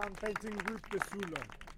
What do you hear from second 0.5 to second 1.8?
with the Soule.